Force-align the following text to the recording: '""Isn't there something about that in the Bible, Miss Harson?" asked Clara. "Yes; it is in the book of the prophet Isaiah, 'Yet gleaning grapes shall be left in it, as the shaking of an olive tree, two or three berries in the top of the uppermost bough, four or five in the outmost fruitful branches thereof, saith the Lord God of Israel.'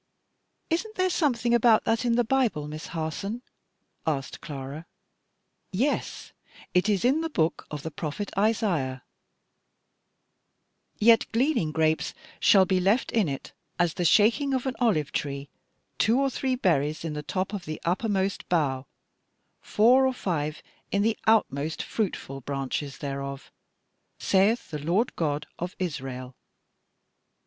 '""Isn't 0.71 0.95
there 0.95 1.11
something 1.11 1.53
about 1.53 1.83
that 1.83 2.05
in 2.05 2.15
the 2.15 2.23
Bible, 2.23 2.67
Miss 2.67 2.87
Harson?" 2.87 3.43
asked 4.07 4.41
Clara. 4.41 4.87
"Yes; 5.71 6.31
it 6.73 6.89
is 6.89 7.05
in 7.05 7.21
the 7.21 7.29
book 7.29 7.67
of 7.69 7.83
the 7.83 7.91
prophet 7.91 8.35
Isaiah, 8.35 9.03
'Yet 10.97 11.31
gleaning 11.31 11.71
grapes 11.71 12.15
shall 12.39 12.65
be 12.65 12.79
left 12.79 13.11
in 13.11 13.29
it, 13.29 13.53
as 13.77 13.93
the 13.93 14.03
shaking 14.03 14.55
of 14.55 14.65
an 14.65 14.75
olive 14.79 15.11
tree, 15.11 15.49
two 15.99 16.19
or 16.19 16.31
three 16.31 16.55
berries 16.55 17.05
in 17.05 17.13
the 17.13 17.21
top 17.21 17.53
of 17.53 17.65
the 17.65 17.79
uppermost 17.85 18.49
bough, 18.49 18.87
four 19.59 20.07
or 20.07 20.13
five 20.15 20.63
in 20.91 21.03
the 21.03 21.15
outmost 21.27 21.83
fruitful 21.83 22.41
branches 22.41 22.97
thereof, 22.97 23.51
saith 24.17 24.71
the 24.71 24.79
Lord 24.79 25.15
God 25.15 25.45
of 25.59 25.75
Israel.' 25.77 26.35